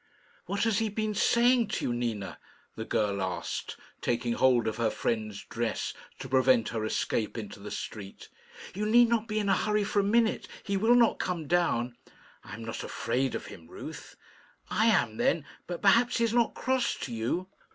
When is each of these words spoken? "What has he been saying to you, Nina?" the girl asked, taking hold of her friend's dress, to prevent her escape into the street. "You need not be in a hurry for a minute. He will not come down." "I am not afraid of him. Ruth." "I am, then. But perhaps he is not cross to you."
"What 0.47 0.63
has 0.63 0.79
he 0.79 0.89
been 0.89 1.13
saying 1.13 1.67
to 1.67 1.85
you, 1.85 1.93
Nina?" 1.93 2.39
the 2.75 2.85
girl 2.85 3.21
asked, 3.21 3.77
taking 4.01 4.33
hold 4.33 4.67
of 4.67 4.77
her 4.77 4.89
friend's 4.89 5.43
dress, 5.45 5.93
to 6.17 6.27
prevent 6.27 6.69
her 6.69 6.83
escape 6.83 7.37
into 7.37 7.59
the 7.59 7.69
street. 7.69 8.27
"You 8.73 8.87
need 8.87 9.09
not 9.09 9.27
be 9.27 9.37
in 9.37 9.47
a 9.47 9.55
hurry 9.55 9.83
for 9.83 9.99
a 9.99 10.03
minute. 10.03 10.47
He 10.63 10.75
will 10.75 10.95
not 10.95 11.19
come 11.19 11.45
down." 11.47 11.95
"I 12.43 12.55
am 12.55 12.65
not 12.65 12.83
afraid 12.83 13.35
of 13.35 13.45
him. 13.45 13.67
Ruth." 13.67 14.15
"I 14.71 14.87
am, 14.87 15.17
then. 15.17 15.45
But 15.67 15.83
perhaps 15.83 16.17
he 16.17 16.23
is 16.23 16.33
not 16.33 16.55
cross 16.55 16.95
to 16.95 17.13
you." 17.13 17.49